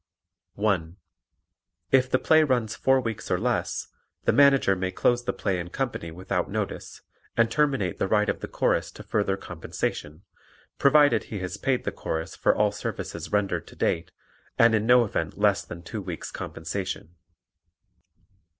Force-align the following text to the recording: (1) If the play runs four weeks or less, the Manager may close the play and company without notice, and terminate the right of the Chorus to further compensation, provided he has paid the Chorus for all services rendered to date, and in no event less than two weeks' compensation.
(1) 0.55 0.97
If 1.91 2.09
the 2.09 2.17
play 2.17 2.43
runs 2.43 2.75
four 2.75 2.99
weeks 2.99 3.29
or 3.29 3.37
less, 3.37 3.89
the 4.23 4.33
Manager 4.33 4.75
may 4.75 4.89
close 4.89 5.23
the 5.23 5.31
play 5.31 5.59
and 5.59 5.71
company 5.71 6.09
without 6.09 6.49
notice, 6.49 7.03
and 7.37 7.51
terminate 7.51 7.99
the 7.99 8.07
right 8.07 8.27
of 8.27 8.39
the 8.39 8.47
Chorus 8.47 8.89
to 8.93 9.03
further 9.03 9.37
compensation, 9.37 10.23
provided 10.79 11.25
he 11.25 11.37
has 11.41 11.55
paid 11.57 11.83
the 11.83 11.91
Chorus 11.91 12.35
for 12.35 12.55
all 12.55 12.71
services 12.71 13.31
rendered 13.31 13.67
to 13.67 13.75
date, 13.75 14.09
and 14.57 14.73
in 14.73 14.87
no 14.87 15.05
event 15.05 15.37
less 15.37 15.63
than 15.63 15.83
two 15.83 16.01
weeks' 16.01 16.31
compensation. 16.31 17.13